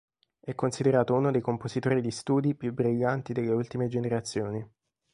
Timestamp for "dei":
1.29-1.41